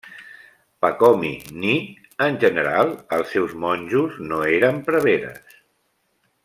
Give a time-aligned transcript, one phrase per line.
[0.85, 1.29] Pacomi
[1.65, 1.75] ni,
[2.29, 5.59] en general, els seus monjos, no eren preveres.